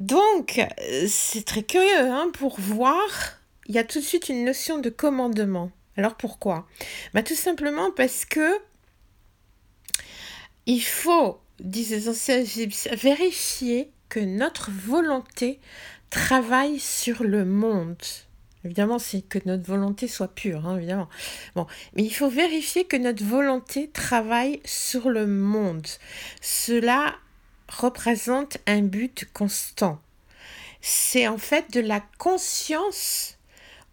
Donc, 0.01 0.61
c'est 1.09 1.45
très 1.45 1.63
curieux, 1.63 2.11
hein, 2.11 2.31
pour 2.33 2.59
voir, 2.59 3.39
il 3.67 3.75
y 3.75 3.79
a 3.79 3.85
tout 3.85 4.01
de 4.01 4.05
suite 4.05 4.31
une 4.31 4.45
notion 4.45 4.79
de 4.79 4.89
commandement. 4.89 5.71
Alors 5.97 6.15
pourquoi? 6.15 6.67
Bah, 7.13 7.23
Tout 7.23 7.35
simplement 7.35 7.91
parce 7.91 8.25
que 8.25 8.59
il 10.67 10.83
faut, 10.83 11.39
disent 11.59 11.91
les 11.91 12.09
anciens 12.09 12.39
égyptiens, 12.39 12.95
vérifier 12.95 13.91
que 14.09 14.21
notre 14.21 14.71
volonté 14.71 15.59
travaille 16.09 16.79
sur 16.79 17.23
le 17.23 17.45
monde. 17.45 18.03
Évidemment, 18.65 18.99
c'est 18.99 19.23
que 19.23 19.39
notre 19.47 19.65
volonté 19.65 20.07
soit 20.07 20.35
pure, 20.35 20.67
hein, 20.67 20.77
évidemment. 20.77 21.09
Bon, 21.55 21.67
mais 21.95 22.03
il 22.03 22.11
faut 22.11 22.29
vérifier 22.29 22.85
que 22.85 22.97
notre 22.97 23.25
volonté 23.25 23.89
travaille 23.89 24.61
sur 24.65 25.09
le 25.09 25.27
monde. 25.27 25.87
Cela 26.43 27.15
représente 27.69 28.59
un 28.67 28.83
but 28.83 29.27
constant. 29.33 30.01
C'est 30.83 31.27
en 31.27 31.39
fait 31.39 31.73
de 31.73 31.81
la 31.81 32.01
conscience 32.19 33.39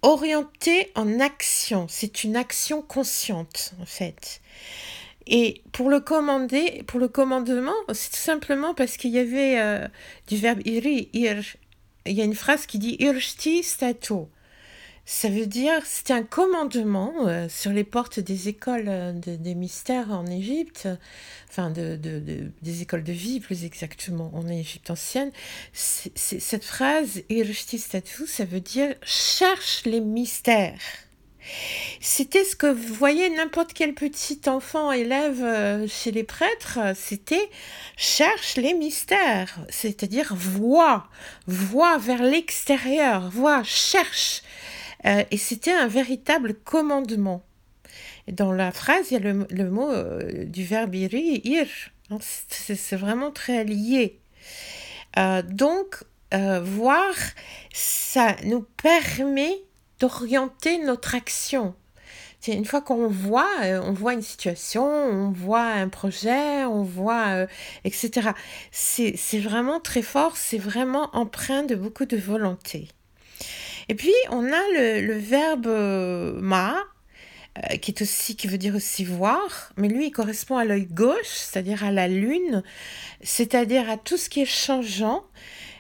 orientée 0.02 0.92
en 0.96 1.20
action. 1.20 1.88
C'est 1.90 2.24
une 2.24 2.36
action 2.36 2.82
consciente, 2.82 3.74
en 3.82 3.86
fait. 3.86 4.42
Et 5.28 5.62
pour 5.72 5.90
le 5.90 6.00
commander, 6.00 6.84
pour 6.88 7.00
le 7.00 7.08
commandement, 7.08 7.76
c'est 7.94 8.12
tout 8.12 8.18
simplement 8.18 8.74
parce 8.74 8.96
qu'il 8.96 9.12
y 9.12 9.20
avait 9.20 9.60
euh, 9.60 9.88
du 10.28 10.38
verbe 10.38 10.66
iri, 10.66 11.10
ir, 11.14 11.44
il 12.06 12.14
y 12.14 12.22
a 12.22 12.26
une 12.26 12.36
phrase 12.36 12.66
qui 12.66 12.80
dit 12.80 12.96
Irshti 13.00 13.64
stato. 13.64 14.30
Ça 15.10 15.30
veut 15.30 15.46
dire, 15.46 15.86
c'était 15.86 16.12
un 16.12 16.24
commandement 16.24 17.14
euh, 17.28 17.48
sur 17.48 17.72
les 17.72 17.86
portes 17.86 18.20
des 18.20 18.50
écoles 18.50 18.90
euh, 18.90 19.14
des 19.14 19.56
mystères 19.56 20.12
en 20.12 20.26
Égypte, 20.28 20.90
enfin 21.48 21.70
de, 21.70 21.96
des 21.96 22.82
écoles 22.82 23.06
de 23.06 23.14
vie 23.14 23.40
plus 23.40 23.64
exactement 23.64 24.30
en 24.34 24.46
Égypte 24.50 24.92
ancienne. 24.92 25.32
cette 25.72 26.66
phrase, 26.66 27.22
Irshti 27.30 27.80
statu, 27.80 28.28
ça 28.28 28.44
veut 28.44 28.60
dire 28.60 28.96
cherche 29.02 29.84
les 29.86 30.02
mystères. 30.02 30.82
C'était 32.02 32.44
ce 32.44 32.58
que 32.58 32.68
vous 32.68 32.94
voyez 32.94 33.30
n'importe 33.30 33.72
quel 33.72 33.94
petit 33.94 34.42
enfant 34.48 34.92
élève 34.92 35.42
euh, 35.42 35.88
chez 35.88 36.12
les 36.12 36.26
prêtres, 36.26 36.80
c'était 36.96 37.50
cherche 37.96 38.58
les 38.58 38.74
mystères, 38.74 39.58
c'est-à-dire 39.70 40.36
vois, 40.36 41.08
vois 41.48 41.98
vers 41.98 42.24
l'extérieur, 42.24 43.30
vois, 43.30 43.64
cherche. 43.64 44.42
Euh, 45.06 45.24
et 45.32 45.38
c'était 45.38 45.74
un 45.74 45.88
véritable 45.88 46.54
commandement. 46.54 47.44
dans 48.28 48.52
la 48.52 48.72
phrase, 48.72 49.12
il 49.12 49.14
y 49.14 49.18
a 49.18 49.20
le, 49.20 49.70
mot 49.70 49.90
euh, 49.90 50.46
du 50.46 50.64
verbe 50.64 50.96
iri, 50.96 51.42
ir. 51.44 51.68
C'est 52.20 52.96
vraiment 52.96 53.32
très 53.32 53.64
lié. 53.64 54.20
donc, 55.46 56.04
voir, 56.32 57.14
ça 57.74 58.36
nous 58.44 58.66
permet 58.82 59.62
d'orienter 60.00 60.78
notre 60.80 61.16
action. 61.16 61.76
Une 62.48 62.66
fois 62.66 62.82
qu'on 62.82 63.08
voit, 63.08 63.50
euh, 63.64 63.82
on 63.84 63.92
voit 63.92 64.14
une 64.14 64.22
situation, 64.22 64.86
on 64.86 65.32
voit 65.32 65.66
un 65.66 65.90
projet, 65.90 66.64
on 66.66 66.84
voit, 66.84 67.28
euh, 67.30 67.48
etc. 67.84 68.30
C'est 68.72 69.40
vraiment 69.40 69.80
très 69.80 70.02
fort, 70.02 70.38
c'est 70.38 70.58
vraiment 70.58 71.10
empreint 71.14 71.64
de 71.64 71.76
beaucoup 71.76 72.06
de 72.06 72.16
volonté. 72.16 72.88
Et 73.90 73.96
puis, 73.96 74.14
on 74.30 74.46
a 74.46 74.62
le, 74.74 75.14
verbe 75.14 75.68
euh, 75.68 76.34
ma, 76.40 76.78
qui 77.82 77.92
est 77.92 78.02
aussi 78.02 78.36
qui 78.36 78.48
veut 78.48 78.58
dire 78.58 78.76
aussi 78.76 79.04
voir, 79.04 79.72
mais 79.78 79.88
lui 79.88 80.08
il 80.08 80.12
correspond 80.12 80.58
à 80.58 80.66
l'œil 80.66 80.86
gauche, 80.86 81.26
c'est-à-dire 81.26 81.84
à 81.84 81.92
la 81.92 82.08
lune, 82.08 82.62
c'est-à-dire 83.22 83.90
à 83.90 83.98
tout 83.98 84.18
ce 84.18 84.30
qui 84.30 84.42
est 84.42 84.46
changeant, 84.46 85.24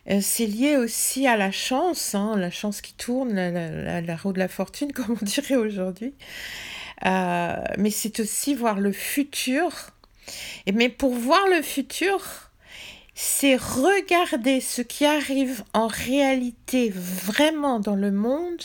euh, 0.10 0.20
c'est 0.22 0.46
lié 0.46 0.78
aussi 0.78 1.28
à 1.28 1.36
la 1.36 1.52
chance, 1.52 2.16
hein, 2.16 2.36
la 2.38 2.52
chance 2.52 2.82
qui 2.82 2.94
tourne, 2.94 3.34
la, 3.36 4.16
roue 4.16 4.32
de 4.32 4.40
la 4.40 4.48
fortune, 4.48 4.92
comme 4.94 5.18
on 5.22 5.26
dirait 5.26 5.56
aujourd'hui. 5.56 6.14
Euh, 7.06 7.56
mais 7.78 7.90
c'est 7.90 8.20
aussi 8.20 8.56
voir 8.56 8.80
le 8.80 8.92
futur. 8.92 9.72
Et 10.66 10.72
mais 10.72 10.90
pour 10.90 11.14
voir 11.14 11.46
le 11.48 11.62
futur, 11.62 12.47
c'est 13.20 13.56
regarder 13.56 14.62
ce 14.62 14.84
qui 14.84 15.04
arrive 15.04 15.64
en 15.74 15.88
réalité 15.88 16.92
vraiment 16.94 17.80
dans 17.80 17.96
le 17.96 18.12
monde 18.12 18.62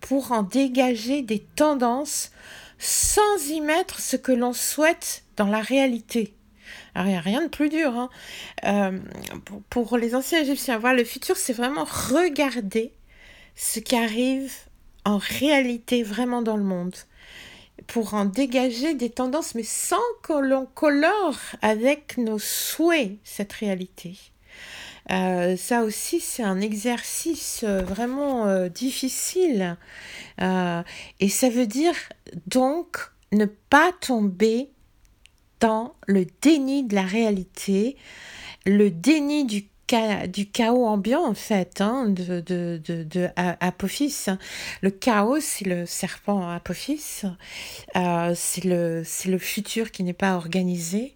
pour 0.00 0.32
en 0.32 0.42
dégager 0.42 1.22
des 1.22 1.38
tendances 1.54 2.32
sans 2.80 3.48
y 3.48 3.60
mettre 3.60 4.00
ce 4.00 4.16
que 4.16 4.32
l'on 4.32 4.52
souhaite 4.52 5.22
dans 5.36 5.46
la 5.46 5.60
réalité. 5.60 6.34
Alors, 6.96 7.06
il 7.06 7.12
n'y 7.12 7.16
a 7.16 7.20
rien 7.20 7.42
de 7.42 7.48
plus 7.48 7.68
dur. 7.68 7.96
Hein. 7.96 8.10
Euh, 8.64 8.98
pour, 9.70 9.96
les 9.98 10.16
anciens 10.16 10.42
Égyptiens, 10.42 10.78
voir 10.78 10.92
le 10.92 11.04
futur, 11.04 11.36
c'est 11.36 11.52
vraiment 11.52 11.84
regarder 11.84 12.92
ce 13.54 13.78
qui 13.78 13.94
arrive 13.94 14.52
en 15.04 15.18
réalité 15.18 16.02
vraiment 16.02 16.42
dans 16.42 16.56
le 16.56 16.64
monde 16.64 16.96
pour 17.86 18.14
en 18.14 18.24
dégager 18.24 18.94
des 18.94 19.10
tendances, 19.10 19.54
mais 19.54 19.62
sans 19.62 19.96
que 20.22 20.32
l'on 20.32 20.66
colore 20.66 21.38
avec 21.62 22.18
nos 22.18 22.38
souhaits 22.38 23.18
cette 23.24 23.52
réalité. 23.52 24.16
Euh, 25.10 25.56
ça 25.56 25.82
aussi, 25.82 26.20
c'est 26.20 26.42
un 26.42 26.60
exercice 26.60 27.62
euh, 27.64 27.82
vraiment 27.82 28.66
difficile. 28.68 29.76
et 30.40 31.28
ça 31.28 31.48
veut 31.48 31.66
dire 31.66 31.94
donc 32.46 32.98
ne 33.32 33.44
pas 33.44 33.92
tomber 34.00 34.70
dans 35.60 35.94
le 36.06 36.26
déni 36.42 36.84
de 36.84 36.94
la 36.94 37.02
réalité, 37.02 37.96
le 38.64 38.90
déni 38.90 39.44
du 39.44 39.66
du 40.28 40.46
chaos 40.46 40.86
ambiant 40.86 41.24
en 41.24 41.34
fait 41.34 41.80
hein, 41.80 42.08
de, 42.08 42.40
de, 42.40 42.80
de, 42.84 43.28
Apophis. 43.36 44.26
Le 44.82 44.90
chaos, 44.90 45.40
c'est 45.40 45.66
le 45.66 45.86
serpent 45.86 46.48
Apophis, 46.48 47.22
euh, 47.96 48.32
c'est 48.34 48.64
le, 48.64 49.02
le 49.26 49.38
futur 49.38 49.90
qui 49.90 50.02
n'est 50.02 50.12
pas 50.12 50.34
organisé. 50.34 51.14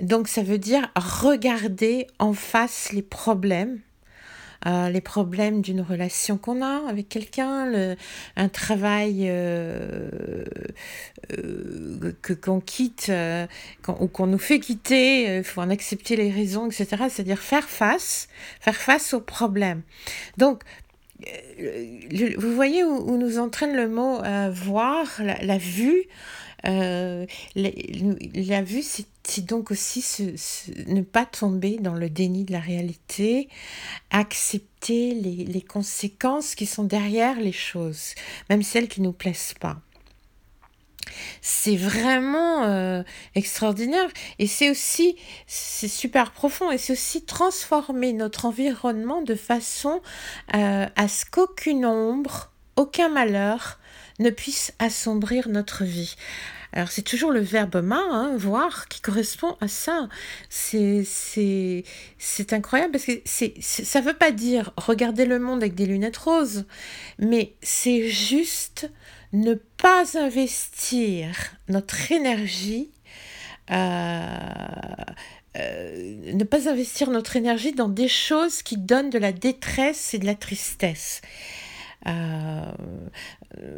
Donc 0.00 0.28
ça 0.28 0.42
veut 0.42 0.58
dire 0.58 0.90
regarder 0.96 2.06
en 2.18 2.32
face 2.32 2.92
les 2.92 3.02
problèmes 3.02 3.80
euh, 4.66 4.88
les 4.88 5.00
problèmes 5.00 5.60
d'une 5.60 5.80
relation 5.80 6.38
qu'on 6.38 6.62
a 6.62 6.88
avec 6.88 7.08
quelqu'un, 7.08 7.94
un 8.36 8.48
travail 8.48 9.26
euh, 9.28 10.44
euh, 11.32 12.12
que 12.22 12.32
qu'on 12.32 12.60
quitte 12.60 13.12
ou 13.88 14.08
qu'on 14.08 14.26
nous 14.26 14.38
fait 14.38 14.60
quitter, 14.60 15.38
il 15.38 15.44
faut 15.44 15.60
en 15.60 15.70
accepter 15.70 16.16
les 16.16 16.30
raisons, 16.30 16.66
etc. 16.66 17.04
C'est-à-dire 17.08 17.38
faire 17.38 17.68
face, 17.68 18.28
faire 18.60 18.76
face 18.76 19.14
aux 19.14 19.20
problèmes. 19.20 19.82
Donc, 20.38 20.62
vous 22.38 22.54
voyez 22.54 22.84
où, 22.84 23.16
nous 23.16 23.38
entraîne 23.38 23.74
le 23.74 23.88
mot 23.88 24.20
voir, 24.52 25.06
la, 25.18 25.58
vue. 25.58 26.04
la 26.64 27.26
vue, 28.62 28.82
c'est 28.82 29.46
donc 29.46 29.70
aussi 29.70 30.04
ne 30.86 31.00
pas 31.00 31.26
tomber 31.26 31.78
dans 31.80 31.94
le 31.94 32.10
déni 32.10 32.44
de 32.44 32.52
la 32.52 32.60
réalité, 32.60 33.48
accepter 34.10 35.14
les, 35.14 35.44
les 35.44 35.62
conséquences 35.62 36.54
qui 36.54 36.66
sont 36.66 36.84
derrière 36.84 37.40
les 37.40 37.52
choses, 37.52 38.14
même 38.50 38.62
celles 38.62 38.88
qui 38.88 39.00
ne 39.00 39.06
nous 39.06 39.12
plaisent 39.12 39.54
pas. 39.58 39.80
C'est 41.40 41.76
vraiment 41.76 42.64
euh, 42.64 43.02
extraordinaire 43.34 44.08
et 44.38 44.46
c'est 44.46 44.70
aussi, 44.70 45.16
c'est 45.46 45.88
super 45.88 46.32
profond 46.32 46.70
et 46.70 46.78
c'est 46.78 46.92
aussi 46.92 47.24
transformer 47.24 48.12
notre 48.12 48.46
environnement 48.46 49.22
de 49.22 49.34
façon 49.34 50.00
euh, 50.54 50.86
à 50.94 51.08
ce 51.08 51.24
qu'aucune 51.24 51.86
ombre, 51.86 52.52
aucun 52.76 53.08
malheur 53.08 53.78
ne 54.18 54.30
puisse 54.30 54.72
assombrir 54.78 55.48
notre 55.48 55.84
vie. 55.84 56.16
Alors 56.72 56.90
c'est 56.90 57.02
toujours 57.02 57.32
le 57.32 57.40
verbe 57.40 57.76
ma, 57.76 57.96
hein, 57.96 58.36
voir, 58.36 58.86
qui 58.88 59.00
correspond 59.00 59.56
à 59.62 59.68
ça. 59.68 60.08
C'est 60.50 61.06
incroyable 62.50 62.92
parce 62.92 63.06
que 63.06 63.20
c'est 63.24 63.54
ça 63.60 64.02
veut 64.02 64.12
pas 64.12 64.30
dire 64.30 64.72
regarder 64.76 65.24
le 65.24 65.38
monde 65.38 65.62
avec 65.62 65.74
des 65.74 65.86
lunettes 65.86 66.18
roses, 66.18 66.66
mais 67.18 67.54
c'est 67.62 68.08
juste 68.08 68.90
ne 69.32 69.54
pas 69.54 70.18
investir 70.18 71.56
notre 71.68 72.12
énergie, 72.12 72.90
euh, 73.70 74.26
euh, 75.56 76.32
ne 76.32 76.44
pas 76.44 76.68
investir 76.68 77.10
notre 77.10 77.36
énergie 77.36 77.72
dans 77.72 77.88
des 77.88 78.08
choses 78.08 78.62
qui 78.62 78.76
donnent 78.76 79.10
de 79.10 79.18
la 79.18 79.32
détresse 79.32 80.14
et 80.14 80.18
de 80.18 80.26
la 80.26 80.34
tristesse. 80.34 81.20
Euh, 82.06 82.72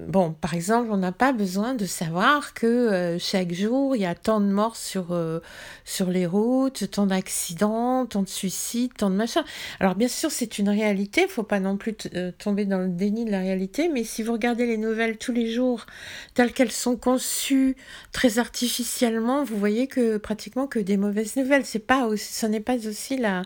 bon, 0.07 0.33
par 0.33 0.55
exemple, 0.55 0.89
on 0.91 0.99
n'a 0.99 1.13
pas 1.13 1.33
besoin 1.33 1.75
de 1.75 1.87
savoir 1.87 2.53
que 2.53 2.67
euh, 2.67 3.19
chaque 3.19 3.53
jour, 3.53 3.97
il 3.97 4.03
y 4.03 4.07
a 4.07 4.15
tant 4.15 4.41
de 4.41 4.47
morts 4.47 4.77
sur, 4.77 5.13
euh, 5.13 5.41
sur 5.85 6.11
les 6.11 6.27
routes, 6.27 6.91
tant 6.91 7.07
d'accidents, 7.07 8.05
tant 8.07 8.23
de 8.23 8.29
suicides, 8.29 8.93
tant 8.95 9.09
de 9.09 9.15
machins. 9.15 9.45
Alors, 9.81 9.95
bien 9.95 10.09
sûr, 10.09 10.31
c'est 10.31 10.59
une 10.59 10.69
réalité, 10.69 11.23
il 11.23 11.29
faut 11.29 11.43
pas 11.43 11.61
non 11.61 11.77
plus 11.77 11.95
tomber 12.39 12.67
dans 12.67 12.79
le 12.79 12.89
déni 12.89 13.25
de 13.25 13.31
la 13.31 13.41
réalité, 13.41 13.89
mais 13.89 14.05
si 14.05 14.23
vous 14.23 14.33
regardez 14.33 14.67
les 14.67 14.79
nouvelles 14.79 15.17
tous 15.17 15.33
les 15.33 15.51
jours, 15.51 15.87
telles 16.35 16.53
qu'elles 16.53 16.73
sont 16.73 16.97
conçues 16.97 17.77
très 18.13 18.39
artificiellement, 18.39 19.45
vous 19.45 19.57
voyez 19.57 19.87
que 19.87 20.19
pratiquement 20.19 20.67
que 20.67 20.79
des 20.79 20.97
mauvaises 20.97 21.37
nouvelles. 21.37 21.65
C'est 21.65 21.79
pas 21.79 22.07
aussi, 22.07 22.33
ce 22.33 22.47
n'est 22.47 22.61
pas 22.61 22.87
aussi 22.87 23.17
la, 23.17 23.43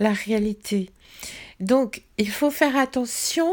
la 0.00 0.12
réalité. 0.12 0.90
Donc, 1.60 2.02
il 2.18 2.30
faut 2.30 2.50
faire 2.50 2.76
attention 2.76 3.50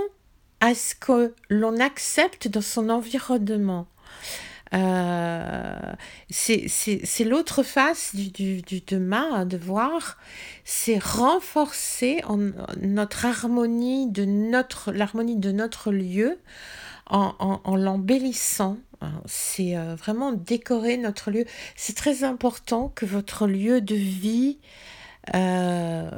à 0.64 0.74
ce 0.76 0.96
que 0.96 1.34
l'on 1.50 1.78
accepte 1.82 2.48
dans 2.48 2.62
son 2.62 2.90
environnement. 2.90 3.86
Euh, 4.74 5.94
c'est 6.30 7.26
l'autre 7.26 7.64
face 7.64 8.16
du, 8.16 8.62
demain, 8.88 9.28
hein, 9.34 9.46
de 9.46 9.58
voir, 9.58 10.18
c'est 10.64 11.04
renforcer 11.04 12.22
en, 12.24 12.38
notre 12.82 13.26
harmonie 13.26 14.10
de 14.10 14.24
notre 14.24 14.94
l'harmonie 14.94 15.36
de 15.36 15.52
notre 15.52 15.92
lieu 15.92 16.40
en, 17.10 17.36
en, 17.40 17.60
en 17.66 17.76
l'embellissant. 17.76 18.78
C'est 19.26 19.76
euh, 19.76 19.96
vraiment 19.96 20.32
décorer 20.32 20.96
notre 20.96 21.30
lieu. 21.30 21.44
C'est 21.76 21.98
très 21.98 22.24
important 22.24 22.90
que 22.96 23.06
votre 23.06 23.48
lieu 23.48 23.82
de 23.82 23.96
vie 23.96 24.60
euh, 25.34 26.10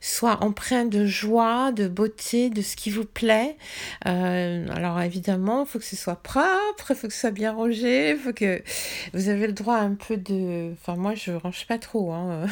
soit 0.00 0.42
empreint 0.42 0.84
de 0.84 1.06
joie, 1.06 1.70
de 1.70 1.86
beauté, 1.86 2.50
de 2.50 2.62
ce 2.62 2.74
qui 2.74 2.90
vous 2.90 3.04
plaît. 3.04 3.56
Euh, 4.06 4.66
alors 4.74 5.00
évidemment, 5.00 5.64
il 5.64 5.68
faut 5.68 5.78
que 5.78 5.84
ce 5.84 5.96
soit 5.96 6.22
propre, 6.22 6.90
il 6.90 6.96
faut 6.96 7.06
que 7.06 7.12
ce 7.12 7.20
soit 7.20 7.30
bien 7.30 7.52
rangé, 7.52 8.10
il 8.10 8.18
faut 8.18 8.32
que 8.32 8.62
vous 9.14 9.28
avez 9.28 9.46
le 9.46 9.52
droit 9.52 9.76
un 9.76 9.94
peu 9.94 10.16
de... 10.16 10.72
Enfin 10.72 10.96
moi 10.96 11.14
je 11.14 11.32
range 11.32 11.66
pas 11.66 11.78
trop, 11.78 12.12
hein. 12.12 12.46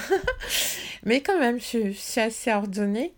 mais 1.04 1.20
quand 1.20 1.38
même 1.38 1.58
je, 1.58 1.90
suis 1.92 2.20
assez 2.20 2.52
ordonnée. 2.52 3.12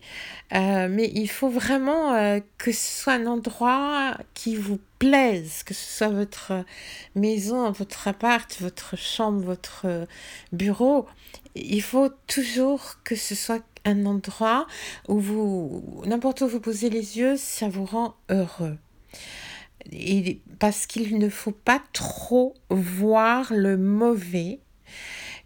Euh, 0.53 0.87
mais 0.89 1.11
il 1.13 1.29
faut 1.29 1.49
vraiment 1.49 2.39
que 2.57 2.71
ce 2.71 3.01
soit 3.01 3.13
un 3.13 3.27
endroit 3.27 4.17
qui 4.33 4.55
vous 4.55 4.79
plaise, 4.99 5.63
que 5.63 5.73
ce 5.73 5.97
soit 5.97 6.09
votre 6.09 6.65
maison, 7.15 7.71
votre 7.71 8.07
appart, 8.07 8.55
votre 8.59 8.97
chambre, 8.97 9.41
votre 9.41 10.07
bureau, 10.51 11.07
il 11.55 11.81
faut 11.81 12.09
toujours 12.27 12.97
que 13.03 13.15
ce 13.15 13.35
soit 13.35 13.63
un 13.85 14.05
endroit 14.05 14.67
où 15.07 15.19
vous, 15.19 16.03
n'importe 16.05 16.41
où 16.41 16.47
vous 16.47 16.59
posez 16.59 16.89
les 16.89 17.17
yeux, 17.17 17.37
ça 17.37 17.69
vous 17.69 17.85
rend 17.85 18.15
heureux. 18.29 18.77
Et 19.91 20.41
parce 20.59 20.85
qu'il 20.85 21.17
ne 21.17 21.29
faut 21.29 21.51
pas 21.51 21.81
trop 21.93 22.53
voir 22.69 23.53
le 23.53 23.77
mauvais, 23.77 24.59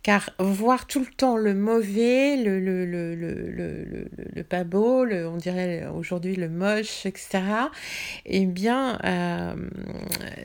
car 0.04 0.30
voir 0.38 0.86
tout 0.86 1.00
le 1.00 1.06
temps 1.06 1.38
le 1.38 1.56
mauvais, 1.56 2.36
le, 2.36 2.60
le, 2.60 2.86
le, 2.86 3.16
le, 3.16 4.44
pas 4.44 4.66
beau, 4.66 5.06
on 5.08 5.38
dirait 5.38 5.86
aujourd'hui 5.88 6.36
le 6.36 6.50
moche, 6.50 7.06
etc., 7.06 7.42
eh 8.26 8.46
bien, 8.46 9.00
euh, 9.06 9.56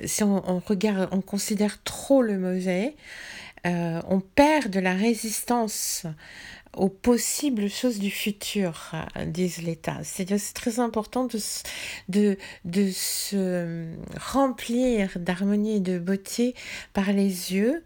si 0.04 0.22
on, 0.22 0.48
on, 0.48 0.60
regarde, 0.64 1.08
on 1.10 1.20
considère 1.20 1.82
trop 1.82 2.22
le 2.22 2.38
mauvais, 2.38 2.94
euh, 3.66 4.00
on 4.08 4.20
perd 4.20 4.70
de 4.70 4.78
la 4.78 4.94
résistance 4.94 6.06
aux 6.76 6.88
possibles 6.88 7.68
choses 7.68 7.98
du 7.98 8.10
futur, 8.10 8.92
euh, 9.16 9.24
disent 9.24 9.62
l'État. 9.62 9.98
C'est 10.02 10.26
très 10.54 10.80
important 10.80 11.24
de, 11.24 11.38
de, 12.08 12.36
de 12.64 12.90
se 12.90 13.86
remplir 14.18 15.10
d'harmonie 15.16 15.76
et 15.76 15.80
de 15.80 15.98
beauté 15.98 16.54
par 16.92 17.12
les 17.12 17.54
yeux, 17.54 17.84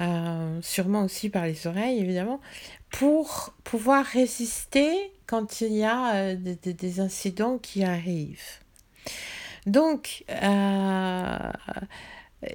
euh, 0.00 0.58
sûrement 0.62 1.04
aussi 1.04 1.28
par 1.30 1.46
les 1.46 1.66
oreilles, 1.66 1.98
évidemment, 1.98 2.40
pour 2.90 3.54
pouvoir 3.64 4.04
résister 4.04 4.90
quand 5.26 5.60
il 5.60 5.74
y 5.74 5.84
a 5.84 6.34
des 6.34 7.00
incidents 7.00 7.58
qui 7.58 7.84
arrivent. 7.84 8.60
Donc, 9.66 10.24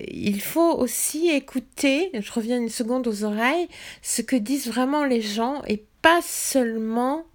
il 0.08 0.42
faut 0.42 0.72
aussi 0.78 1.30
écouter, 1.30 2.10
je 2.14 2.32
reviens 2.32 2.58
une 2.58 2.70
seconde 2.70 3.08
aux 3.08 3.24
oreilles, 3.24 3.68
ce 4.02 4.22
que 4.22 4.36
disent 4.36 4.68
vraiment 4.68 5.04
les 5.04 5.22
gens 5.22 5.62
et 5.68 5.84
pas 6.02 6.22
seulement 6.22 7.26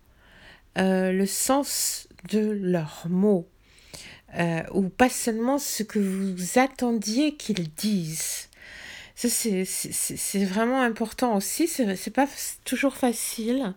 euh, 0.78 1.12
le 1.12 1.26
sens 1.26 2.08
de 2.30 2.40
leurs 2.40 3.06
mots 3.08 3.48
euh, 4.37 4.62
ou 4.72 4.88
pas 4.88 5.08
seulement 5.08 5.58
ce 5.58 5.82
que 5.82 5.98
vous 5.98 6.58
attendiez 6.58 7.34
qu'ils 7.37 7.72
disent. 7.74 8.48
Ça, 9.14 9.28
c'est 9.28 10.44
vraiment 10.44 10.80
important 10.80 11.34
aussi, 11.37 11.66
c'est 11.66 12.11
pas 12.14 12.28
toujours 12.64 12.96
facile. 12.96 13.74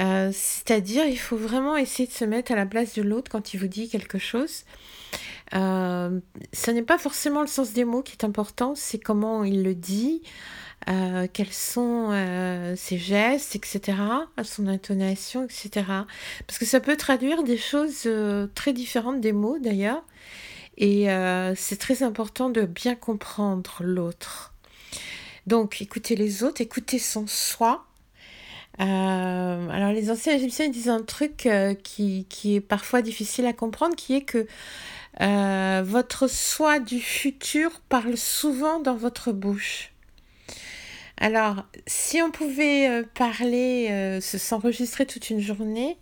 Euh, 0.00 0.30
c'est-à-dire, 0.32 1.04
il 1.06 1.18
faut 1.18 1.36
vraiment 1.36 1.76
essayer 1.76 2.06
de 2.06 2.12
se 2.12 2.24
mettre 2.24 2.52
à 2.52 2.56
la 2.56 2.66
place 2.66 2.94
de 2.94 3.02
l'autre 3.02 3.30
quand 3.30 3.54
il 3.54 3.60
vous 3.60 3.68
dit 3.68 3.88
quelque 3.88 4.18
chose. 4.18 4.64
Euh, 5.54 6.20
ce 6.52 6.70
n'est 6.70 6.82
pas 6.82 6.98
forcément 6.98 7.42
le 7.42 7.46
sens 7.46 7.72
des 7.72 7.84
mots 7.84 8.02
qui 8.02 8.12
est 8.12 8.24
important, 8.24 8.74
c'est 8.74 8.98
comment 8.98 9.44
il 9.44 9.62
le 9.62 9.74
dit, 9.74 10.22
euh, 10.88 11.26
quels 11.32 11.52
sont 11.52 12.08
euh, 12.10 12.74
ses 12.76 12.98
gestes, 12.98 13.54
etc., 13.56 13.98
son 14.42 14.66
intonation, 14.66 15.44
etc. 15.44 15.84
Parce 16.46 16.58
que 16.58 16.64
ça 16.64 16.80
peut 16.80 16.96
traduire 16.96 17.42
des 17.42 17.58
choses 17.58 18.08
très 18.54 18.72
différentes 18.72 19.20
des 19.20 19.32
mots 19.32 19.58
d'ailleurs. 19.58 20.02
Et 20.78 21.06
c'est 21.54 21.78
très 21.78 22.02
important 22.02 22.48
de 22.48 22.62
bien 22.62 22.94
comprendre 22.94 23.76
l'autre. 23.80 24.54
Donc, 25.46 25.82
écoutez 25.82 26.16
les 26.16 26.44
autres, 26.44 26.60
écoutez 26.60 26.98
son 26.98 27.26
soi. 27.26 27.84
Alors, 28.78 29.92
les 29.92 30.10
anciens 30.10 30.34
égyptiens 30.34 30.68
disent 30.68 30.88
un 30.88 31.02
truc 31.02 31.48
qui, 31.82 32.26
qui, 32.28 32.56
est 32.56 32.60
parfois 32.60 33.02
difficile 33.02 33.46
à 33.46 33.52
comprendre, 33.52 33.94
qui 33.94 34.14
est 34.14 34.22
que 34.22 34.46
euh, 35.20 35.82
votre 35.84 36.26
soi 36.26 36.78
du 36.78 36.98
futur 37.00 37.80
parle 37.88 38.16
souvent 38.16 38.80
dans 38.80 38.96
votre 38.96 39.32
bouche. 39.32 39.92
Alors, 41.18 41.66
si 41.86 42.22
on 42.22 42.30
pouvait 42.30 42.88
euh, 42.88 43.04
parler, 43.14 43.88
euh, 43.90 44.20
s'enregistrer 44.20 45.06
toute 45.06 45.30
une 45.30 45.40
journée, 45.40 45.98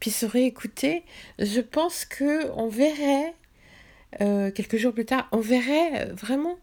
puis 0.00 0.10
se 0.10 0.26
réécouter, 0.26 1.04
je 1.38 1.60
pense 1.60 2.04
que 2.04 2.50
on 2.56 2.68
verrait 2.68 3.34
quelques 4.18 4.76
jours 4.76 4.92
plus 4.92 5.04
tard, 5.04 5.28
on 5.30 5.38
verrait 5.38 6.06
vraiment 6.06 6.58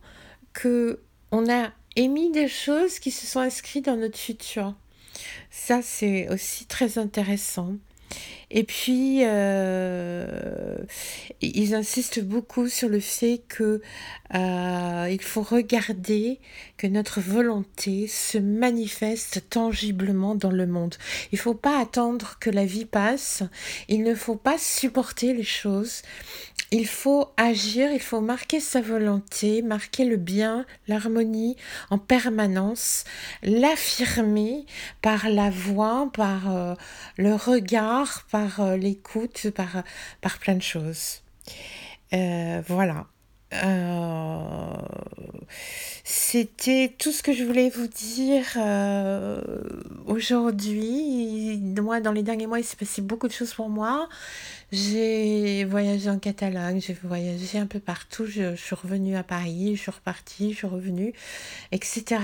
que 0.51 0.99
on 1.31 1.49
a 1.49 1.71
émis 1.95 2.29
des 2.29 2.49
choses 2.49 2.99
qui 2.99 3.09
se 3.09 3.25
sont 3.25 3.39
inscrites 3.39 3.85
dans 3.85 3.95
notre 3.95 4.17
futur. 4.17 4.75
Ça, 5.51 5.81
c'est 5.81 6.29
aussi 6.29 6.65
très 6.65 6.97
intéressant. 6.97 7.75
Et 8.49 8.63
puis, 8.63 9.19
euh, 9.25 10.77
ils 11.41 11.75
insistent 11.75 12.23
beaucoup 12.23 12.69
sur 12.69 12.87
le 12.87 13.01
fait 13.01 13.41
que 13.49 13.81
euh, 14.33 15.07
il 15.11 15.21
faut 15.21 15.41
regarder 15.41 16.39
que 16.77 16.87
notre 16.87 17.19
volonté 17.19 18.07
se 18.07 18.37
manifeste 18.37 19.43
tangiblement 19.49 20.33
dans 20.33 20.51
le 20.51 20.65
monde. 20.65 20.95
Il 21.33 21.35
ne 21.35 21.41
faut 21.41 21.55
pas 21.55 21.81
attendre 21.81 22.37
que 22.39 22.49
la 22.49 22.65
vie 22.65 22.85
passe. 22.85 23.43
Il 23.89 24.03
ne 24.03 24.15
faut 24.15 24.37
pas 24.37 24.57
supporter 24.57 25.33
les 25.33 25.43
choses. 25.43 26.03
Il 26.71 26.87
faut 26.87 27.31
agir, 27.37 27.91
il 27.91 28.01
faut 28.01 28.19
marquer 28.19 28.59
sa 28.59 28.81
volonté, 28.81 29.61
marquer 29.61 30.03
le 30.03 30.17
bien, 30.17 30.65
l'harmonie 30.87 31.55
en 31.89 31.97
permanence, 31.97 33.05
l'affirmer 33.41 34.65
par 35.01 35.29
la 35.29 35.49
voix, 35.49 36.09
par 36.13 36.51
euh, 36.51 36.75
le 37.17 37.35
regard, 37.35 38.25
par 38.29 38.59
euh, 38.59 38.75
l'écoute, 38.75 39.49
par, 39.51 39.83
par 40.19 40.39
plein 40.39 40.55
de 40.55 40.61
choses. 40.61 41.21
Euh, 42.13 42.61
voilà. 42.67 43.07
C'était 46.03 46.93
tout 46.97 47.11
ce 47.11 47.23
que 47.23 47.33
je 47.33 47.43
voulais 47.43 47.69
vous 47.69 47.87
dire 47.87 48.45
aujourd'hui. 50.05 51.61
Moi, 51.81 52.01
dans 52.01 52.11
les 52.11 52.23
derniers 52.23 52.47
mois, 52.47 52.59
il 52.59 52.65
s'est 52.65 52.75
passé 52.75 53.01
beaucoup 53.01 53.27
de 53.27 53.33
choses 53.33 53.53
pour 53.53 53.69
moi. 53.69 54.09
J'ai 54.71 55.63
voyagé 55.63 56.09
en 56.09 56.19
Catalogne, 56.19 56.81
j'ai 56.81 56.97
voyagé 57.01 57.57
un 57.57 57.67
peu 57.67 57.79
partout, 57.79 58.25
je, 58.25 58.55
suis 58.55 58.75
revenue 58.75 59.15
à 59.15 59.23
Paris, 59.23 59.77
je 59.77 59.81
suis 59.81 59.91
repartie, 59.91 60.51
je 60.51 60.57
suis 60.57 60.67
revenue, 60.67 61.13
etc. 61.71 62.19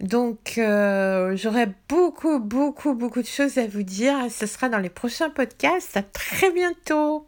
Donc 0.00 0.54
euh, 0.56 1.36
j'aurai 1.36 1.66
beaucoup, 1.90 2.38
beaucoup, 2.38 2.94
beaucoup 2.94 3.20
de 3.20 3.26
choses 3.26 3.58
à 3.58 3.66
vous 3.66 3.82
dire. 3.82 4.16
Ce 4.30 4.46
sera 4.46 4.70
dans 4.70 4.78
les 4.78 4.88
prochains 4.88 5.28
podcasts. 5.28 5.96
À 5.98 6.02
très 6.02 6.50
bientôt. 6.50 7.26